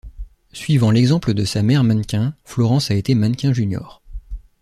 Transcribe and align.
Suivant 0.51 0.89
l'exemple 0.89 1.35
de 1.35 1.45
sa 1.45 1.61
mère 1.61 1.83
mannequin, 1.83 2.33
Florence 2.43 2.89
a 2.89 2.95
été 2.95 3.13
mannequin 3.13 3.53
junior. 3.53 4.01